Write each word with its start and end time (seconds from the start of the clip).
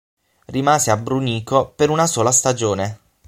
Rimase 0.47 0.89
a 0.89 0.97
Brunico 0.97 1.73
per 1.75 1.91
una 1.91 2.07
sola 2.07 2.31
stagione. 2.31 2.97